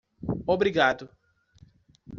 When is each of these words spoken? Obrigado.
Obrigado. 0.47 1.11